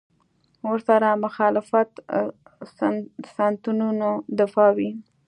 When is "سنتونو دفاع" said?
3.35-4.69